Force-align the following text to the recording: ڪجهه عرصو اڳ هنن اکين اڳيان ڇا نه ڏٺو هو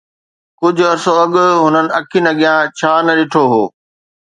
ڪجهه 0.59 0.87
عرصو 0.91 1.11
اڳ 1.23 1.31
هنن 1.63 1.87
اکين 1.99 2.25
اڳيان 2.31 2.61
ڇا 2.77 2.91
نه 3.05 3.13
ڏٺو 3.19 3.43
هو 3.51 3.63